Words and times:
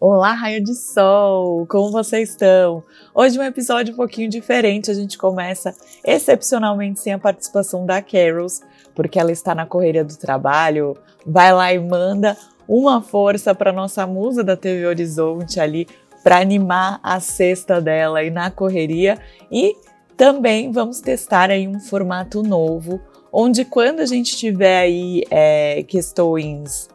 Olá, 0.00 0.32
raio 0.32 0.62
de 0.62 0.74
sol! 0.74 1.66
Como 1.66 1.90
vocês 1.90 2.30
estão? 2.30 2.82
Hoje 3.14 3.38
um 3.38 3.42
episódio 3.42 3.94
um 3.94 3.96
pouquinho 3.96 4.28
diferente. 4.28 4.90
A 4.90 4.94
gente 4.94 5.16
começa 5.16 5.74
excepcionalmente 6.04 7.00
sem 7.00 7.12
a 7.12 7.18
participação 7.18 7.84
da 7.84 8.02
Carols, 8.02 8.60
porque 8.94 9.18
ela 9.18 9.32
está 9.32 9.54
na 9.54 9.66
correria 9.66 10.04
do 10.04 10.16
trabalho. 10.16 10.96
Vai 11.26 11.52
lá 11.52 11.72
e 11.72 11.78
manda 11.78 12.36
uma 12.68 13.00
força 13.00 13.54
para 13.54 13.72
nossa 13.72 14.06
musa 14.06 14.44
da 14.44 14.56
TV 14.56 14.86
Horizonte 14.86 15.60
ali 15.60 15.88
para 16.22 16.38
animar 16.38 16.98
a 17.02 17.20
cesta 17.20 17.80
dela 17.80 18.18
aí 18.18 18.30
na 18.30 18.50
correria 18.50 19.18
e 19.50 19.76
também 20.16 20.72
vamos 20.72 21.00
testar 21.00 21.50
aí 21.50 21.68
um 21.68 21.78
formato 21.78 22.42
novo, 22.42 23.00
onde 23.38 23.66
quando 23.66 24.00
a 24.00 24.06
gente 24.06 24.34
tiver 24.34 24.78
aí 24.78 25.22
é, 25.30 25.82
questões 25.82 26.88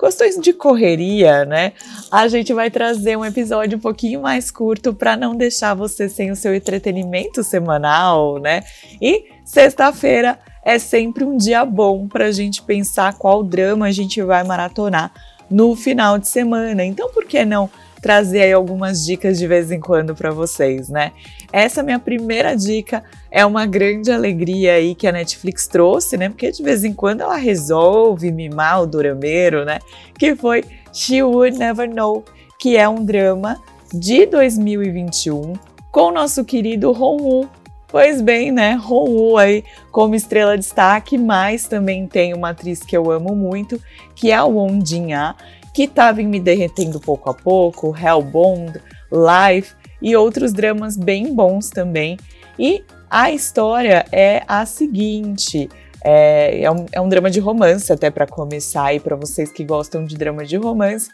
questões 0.00 0.36
de 0.40 0.52
correria, 0.52 1.44
né? 1.44 1.74
A 2.10 2.26
gente 2.26 2.52
vai 2.52 2.70
trazer 2.70 3.16
um 3.16 3.24
episódio 3.24 3.78
um 3.78 3.80
pouquinho 3.80 4.20
mais 4.20 4.50
curto 4.50 4.92
para 4.92 5.16
não 5.16 5.36
deixar 5.36 5.74
você 5.74 6.08
sem 6.08 6.32
o 6.32 6.34
seu 6.34 6.52
entretenimento 6.56 7.44
semanal, 7.44 8.40
né? 8.40 8.64
E 9.00 9.26
sexta-feira 9.44 10.40
é 10.64 10.76
sempre 10.78 11.24
um 11.24 11.36
dia 11.36 11.64
bom 11.64 12.08
para 12.08 12.24
a 12.24 12.32
gente 12.32 12.62
pensar 12.62 13.16
qual 13.16 13.44
drama 13.44 13.86
a 13.86 13.92
gente 13.92 14.20
vai 14.22 14.42
maratonar 14.42 15.12
no 15.48 15.76
final 15.76 16.18
de 16.18 16.26
semana. 16.26 16.84
Então, 16.84 17.10
por 17.12 17.26
que 17.26 17.44
não 17.44 17.70
trazer 18.02 18.42
aí 18.42 18.52
algumas 18.52 19.04
dicas 19.04 19.38
de 19.38 19.46
vez 19.46 19.70
em 19.70 19.78
quando 19.78 20.12
para 20.12 20.32
vocês, 20.32 20.88
né? 20.88 21.12
Essa 21.52 21.84
minha 21.84 22.00
primeira 22.00 22.56
dica 22.56 23.04
é 23.30 23.46
uma 23.46 23.64
grande 23.64 24.10
alegria 24.10 24.74
aí 24.74 24.96
que 24.96 25.06
a 25.06 25.12
Netflix 25.12 25.68
trouxe, 25.68 26.16
né? 26.16 26.28
Porque 26.28 26.50
de 26.50 26.62
vez 26.64 26.84
em 26.84 26.92
quando 26.92 27.20
ela 27.20 27.36
resolve 27.36 28.32
mimar 28.32 28.82
o 28.82 28.86
dorameiro, 28.86 29.64
né? 29.64 29.78
Que 30.18 30.34
foi 30.34 30.64
She 30.92 31.22
Would 31.22 31.56
Never 31.56 31.88
Know, 31.88 32.24
que 32.58 32.76
é 32.76 32.88
um 32.88 33.04
drama 33.04 33.56
de 33.94 34.26
2021 34.26 35.52
com 35.92 36.08
o 36.08 36.12
nosso 36.12 36.44
querido 36.44 36.90
Hong 36.90 37.48
Pois 37.86 38.22
bem, 38.22 38.50
né? 38.50 38.80
Hong 38.88 39.38
aí 39.38 39.62
como 39.92 40.14
estrela 40.16 40.56
de 40.56 40.64
destaque, 40.64 41.16
mas 41.16 41.68
também 41.68 42.08
tem 42.08 42.34
uma 42.34 42.48
atriz 42.48 42.82
que 42.82 42.96
eu 42.96 43.12
amo 43.12 43.36
muito, 43.36 43.78
que 44.14 44.30
é 44.30 44.34
a 44.34 44.44
Won 44.44 44.80
Jin-ah, 44.84 45.36
que 45.72 45.84
estava 45.84 46.22
Me 46.22 46.40
Derretendo 46.40 47.00
Pouco 47.00 47.30
a 47.30 47.34
Pouco, 47.34 47.96
Hellbound, 47.96 48.80
Life 49.10 49.74
e 50.00 50.16
outros 50.16 50.52
dramas 50.52 50.96
bem 50.96 51.34
bons 51.34 51.70
também. 51.70 52.18
E 52.58 52.84
a 53.10 53.30
história 53.30 54.04
é 54.12 54.42
a 54.46 54.66
seguinte. 54.66 55.68
É, 56.04 56.62
é, 56.62 56.70
um, 56.70 56.86
é 56.90 57.00
um 57.00 57.08
drama 57.08 57.30
de 57.30 57.38
romance, 57.38 57.92
até 57.92 58.10
para 58.10 58.26
começar, 58.26 58.92
e 58.92 58.98
para 58.98 59.14
vocês 59.14 59.52
que 59.52 59.64
gostam 59.64 60.04
de 60.04 60.16
drama 60.16 60.44
de 60.44 60.56
romance. 60.56 61.08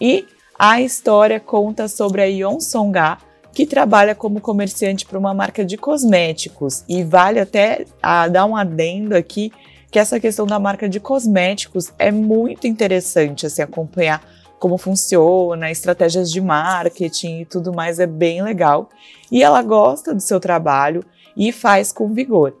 E 0.00 0.26
a 0.58 0.80
história 0.80 1.40
conta 1.40 1.88
sobre 1.88 2.22
a 2.22 2.24
Yeon 2.24 2.60
Song-ga, 2.60 3.18
que 3.52 3.66
trabalha 3.66 4.14
como 4.14 4.40
comerciante 4.40 5.04
para 5.04 5.18
uma 5.18 5.34
marca 5.34 5.64
de 5.64 5.76
cosméticos. 5.76 6.84
E 6.88 7.02
vale 7.02 7.40
até 7.40 7.84
a 8.02 8.28
dar 8.28 8.46
um 8.46 8.56
adendo 8.56 9.16
aqui 9.16 9.50
que 9.90 9.98
essa 9.98 10.20
questão 10.20 10.46
da 10.46 10.58
marca 10.58 10.88
de 10.88 11.00
cosméticos 11.00 11.92
é 11.98 12.10
muito 12.10 12.66
interessante 12.66 13.46
assim 13.46 13.62
acompanhar 13.62 14.22
como 14.58 14.76
funciona, 14.76 15.70
estratégias 15.70 16.30
de 16.30 16.40
marketing 16.40 17.40
e 17.40 17.44
tudo 17.44 17.72
mais 17.72 18.00
é 18.00 18.06
bem 18.06 18.42
legal. 18.42 18.90
E 19.30 19.42
ela 19.42 19.62
gosta 19.62 20.12
do 20.12 20.20
seu 20.20 20.40
trabalho 20.40 21.04
e 21.36 21.52
faz 21.52 21.92
com 21.92 22.12
vigor. 22.12 22.54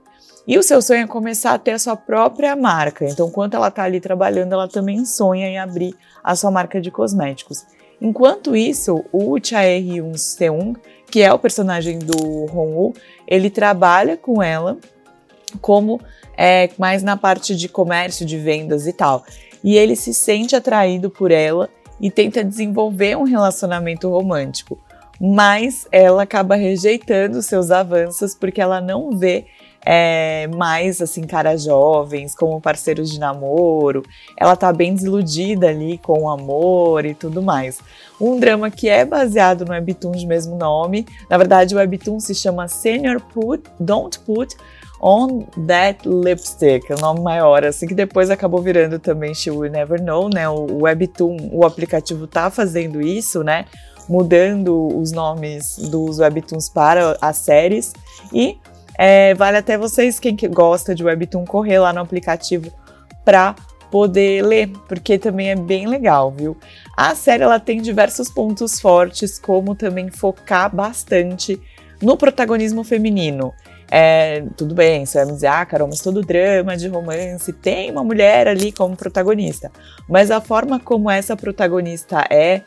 E 0.46 0.56
o 0.56 0.62
seu 0.62 0.80
sonho 0.80 1.02
é 1.02 1.06
começar 1.06 1.52
a 1.52 1.58
ter 1.58 1.72
a 1.72 1.78
sua 1.78 1.96
própria 1.96 2.56
marca. 2.56 3.04
Então, 3.04 3.28
enquanto 3.28 3.54
ela 3.54 3.68
está 3.68 3.82
ali 3.82 4.00
trabalhando, 4.00 4.54
ela 4.54 4.68
também 4.68 5.04
sonha 5.04 5.46
em 5.46 5.58
abrir 5.58 5.94
a 6.24 6.34
sua 6.34 6.50
marca 6.50 6.80
de 6.80 6.90
cosméticos. 6.90 7.66
Enquanto 8.00 8.56
isso, 8.56 9.04
o 9.12 9.36
Chae-hyun 9.42 10.14
Seung, 10.14 10.74
que 11.10 11.20
é 11.20 11.32
o 11.32 11.38
personagem 11.38 11.98
do 11.98 12.16
Hong-woo, 12.46 12.94
ele 13.26 13.50
trabalha 13.50 14.16
com 14.16 14.42
ela 14.42 14.78
como 15.56 16.00
é, 16.36 16.70
mais 16.78 17.02
na 17.02 17.16
parte 17.16 17.56
de 17.56 17.68
comércio, 17.68 18.26
de 18.26 18.38
vendas 18.38 18.86
e 18.86 18.92
tal. 18.92 19.24
E 19.62 19.76
ele 19.76 19.96
se 19.96 20.14
sente 20.14 20.54
atraído 20.54 21.10
por 21.10 21.30
ela 21.30 21.68
e 22.00 22.10
tenta 22.10 22.44
desenvolver 22.44 23.16
um 23.16 23.24
relacionamento 23.24 24.08
romântico. 24.08 24.78
Mas 25.20 25.86
ela 25.90 26.22
acaba 26.22 26.54
rejeitando 26.54 27.42
seus 27.42 27.70
avanços 27.72 28.34
porque 28.34 28.60
ela 28.60 28.80
não 28.80 29.10
vê 29.18 29.46
é, 29.84 30.46
mais 30.48 31.00
assim 31.00 31.22
caras 31.22 31.62
jovens 31.64 32.34
como 32.34 32.60
parceiros 32.60 33.10
de 33.10 33.18
namoro. 33.18 34.02
Ela 34.36 34.54
tá 34.54 34.72
bem 34.72 34.94
desiludida 34.94 35.68
ali 35.68 35.98
com 35.98 36.22
o 36.22 36.28
amor 36.28 37.04
e 37.04 37.14
tudo 37.14 37.42
mais. 37.42 37.80
Um 38.20 38.38
drama 38.38 38.70
que 38.70 38.88
é 38.88 39.04
baseado 39.04 39.64
no 39.64 39.72
webtoon 39.72 40.12
de 40.12 40.26
mesmo 40.26 40.56
nome. 40.56 41.06
Na 41.28 41.36
verdade, 41.36 41.74
o 41.74 41.78
webtoon 41.78 42.20
se 42.20 42.34
chama 42.34 42.68
Senior 42.68 43.20
Put 43.20 43.64
Don't 43.80 44.18
Put 44.20 44.54
On 45.00 45.42
That 45.66 46.08
Lipstick, 46.08 46.90
o 46.90 47.00
nome 47.00 47.20
maior, 47.20 47.64
assim 47.64 47.86
que 47.86 47.94
depois 47.94 48.30
acabou 48.30 48.60
virando 48.60 48.98
também 48.98 49.34
She 49.34 49.50
Will 49.50 49.70
Never 49.70 50.02
Know, 50.02 50.28
né? 50.28 50.48
O 50.48 50.82
Webtoon, 50.82 51.50
o 51.52 51.64
aplicativo 51.64 52.26
tá 52.26 52.50
fazendo 52.50 53.00
isso, 53.00 53.44
né? 53.44 53.64
Mudando 54.08 54.88
os 54.98 55.12
nomes 55.12 55.76
dos 55.90 56.18
Webtoons 56.18 56.68
para 56.68 57.16
as 57.20 57.36
séries. 57.36 57.92
E 58.32 58.58
é, 58.96 59.34
vale 59.34 59.56
até 59.58 59.78
vocês, 59.78 60.18
quem 60.18 60.34
que 60.34 60.48
gosta 60.48 60.94
de 60.94 61.04
Webtoon, 61.04 61.44
correr 61.44 61.78
lá 61.78 61.92
no 61.92 62.00
aplicativo 62.00 62.72
para 63.24 63.54
poder 63.90 64.42
ler, 64.42 64.68
porque 64.88 65.18
também 65.18 65.50
é 65.50 65.56
bem 65.56 65.86
legal, 65.86 66.30
viu? 66.30 66.56
A 66.96 67.14
série 67.14 67.42
ela 67.42 67.60
tem 67.60 67.80
diversos 67.80 68.28
pontos 68.28 68.80
fortes, 68.80 69.38
como 69.38 69.74
também 69.74 70.10
focar 70.10 70.74
bastante 70.74 71.60
no 72.02 72.16
protagonismo 72.16 72.84
feminino. 72.84 73.52
É, 73.90 74.44
tudo 74.56 74.74
bem, 74.74 75.06
você 75.06 75.18
vai 75.18 75.26
me 75.26 75.32
dizer, 75.32 75.46
ah, 75.46 75.64
Carol, 75.64 75.88
mas 75.88 76.00
todo 76.00 76.20
drama 76.20 76.76
de 76.76 76.88
romance 76.88 77.52
tem 77.52 77.90
uma 77.90 78.04
mulher 78.04 78.46
ali 78.46 78.70
como 78.70 78.96
protagonista. 78.96 79.72
Mas 80.08 80.30
a 80.30 80.40
forma 80.40 80.78
como 80.78 81.10
essa 81.10 81.36
protagonista 81.36 82.26
é 82.30 82.62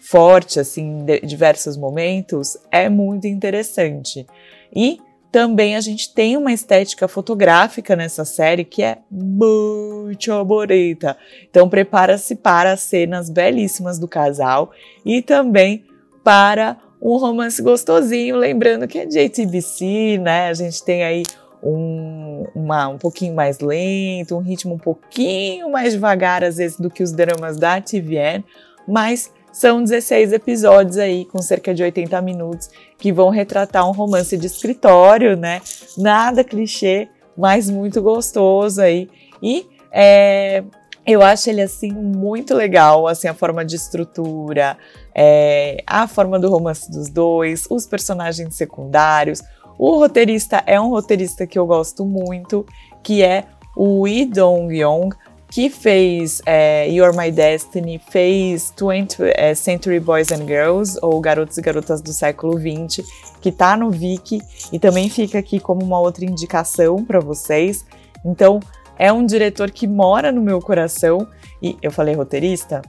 forte, 0.00 0.60
assim, 0.60 1.04
em 1.06 1.26
diversos 1.26 1.76
momentos, 1.76 2.56
é 2.70 2.88
muito 2.88 3.26
interessante. 3.26 4.26
E 4.74 4.98
também 5.30 5.76
a 5.76 5.80
gente 5.80 6.12
tem 6.14 6.36
uma 6.36 6.52
estética 6.52 7.06
fotográfica 7.06 7.94
nessa 7.94 8.24
série 8.24 8.64
que 8.64 8.82
é 8.82 8.98
muito 9.10 10.44
bonita. 10.44 11.16
Então 11.48 11.68
prepara-se 11.68 12.34
para 12.34 12.72
as 12.72 12.80
cenas 12.80 13.28
belíssimas 13.28 13.98
do 13.98 14.08
casal 14.08 14.70
e 15.04 15.20
também 15.20 15.84
para 16.24 16.78
um 17.00 17.16
romance 17.16 17.60
gostosinho, 17.62 18.36
lembrando 18.36 18.86
que 18.86 18.98
é 18.98 19.06
JTBC, 19.06 20.18
né? 20.18 20.48
A 20.48 20.54
gente 20.54 20.82
tem 20.82 21.04
aí 21.04 21.22
um, 21.62 22.44
uma, 22.54 22.88
um 22.88 22.98
pouquinho 22.98 23.34
mais 23.34 23.60
lento, 23.60 24.36
um 24.36 24.40
ritmo 24.40 24.74
um 24.74 24.78
pouquinho 24.78 25.70
mais 25.70 25.92
devagar, 25.92 26.44
às 26.44 26.56
vezes, 26.56 26.78
do 26.78 26.90
que 26.90 27.02
os 27.02 27.12
dramas 27.12 27.56
da 27.56 27.80
TVN, 27.80 28.44
mas 28.86 29.32
são 29.52 29.82
16 29.82 30.32
episódios 30.32 30.98
aí, 30.98 31.24
com 31.24 31.40
cerca 31.40 31.74
de 31.74 31.82
80 31.82 32.20
minutos, 32.22 32.70
que 32.96 33.12
vão 33.12 33.30
retratar 33.30 33.88
um 33.88 33.92
romance 33.92 34.36
de 34.36 34.46
escritório, 34.46 35.36
né? 35.36 35.60
Nada 35.96 36.44
clichê, 36.44 37.08
mas 37.36 37.68
muito 37.70 38.00
gostoso 38.02 38.80
aí. 38.80 39.08
E 39.42 39.66
é, 39.90 40.62
eu 41.08 41.22
acho 41.22 41.48
ele 41.48 41.62
assim 41.62 41.90
muito 41.90 42.54
legal, 42.54 43.08
assim 43.08 43.28
a 43.28 43.34
forma 43.34 43.64
de 43.64 43.76
estrutura, 43.76 44.76
é, 45.14 45.82
a 45.86 46.06
forma 46.06 46.38
do 46.38 46.50
romance 46.50 46.90
dos 46.90 47.08
dois, 47.08 47.66
os 47.70 47.86
personagens 47.86 48.54
secundários. 48.54 49.42
O 49.78 49.96
roteirista 49.96 50.62
é 50.66 50.78
um 50.78 50.90
roteirista 50.90 51.46
que 51.46 51.58
eu 51.58 51.66
gosto 51.66 52.04
muito, 52.04 52.66
que 53.02 53.22
é 53.22 53.44
o 53.74 54.04
Lee 54.04 54.26
Dong-yong, 54.26 55.16
que 55.50 55.70
fez 55.70 56.42
é, 56.44 56.86
You're 56.90 57.16
My 57.16 57.30
Destiny, 57.30 57.98
fez 58.10 58.70
20th 58.76 59.32
é, 59.34 59.54
Century 59.54 60.00
Boys 60.00 60.30
and 60.30 60.46
Girls, 60.46 60.98
ou 61.00 61.18
Garotos 61.22 61.56
e 61.56 61.62
Garotas 61.62 62.02
do 62.02 62.12
Século 62.12 62.58
XX, 62.58 63.08
que 63.40 63.50
tá 63.50 63.78
no 63.78 63.90
Viki 63.90 64.42
e 64.70 64.78
também 64.78 65.08
fica 65.08 65.38
aqui 65.38 65.58
como 65.58 65.82
uma 65.82 65.98
outra 65.98 66.26
indicação 66.26 67.02
para 67.02 67.18
vocês. 67.18 67.82
Então, 68.22 68.60
é 68.98 69.12
um 69.12 69.24
diretor 69.24 69.70
que 69.70 69.86
mora 69.86 70.32
no 70.32 70.40
meu 70.40 70.60
coração. 70.60 71.26
E 71.62 71.76
eu 71.82 71.90
falei 71.90 72.14
roteirista? 72.14 72.82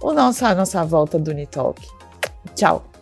o 0.00 0.12
nosso, 0.12 0.44
a 0.44 0.54
nossa 0.54 0.84
volta 0.84 1.18
do 1.18 1.30
Unitalk. 1.30 1.86
Tchau! 2.54 2.97